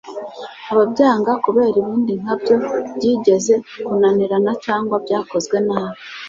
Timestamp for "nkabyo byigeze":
2.21-3.53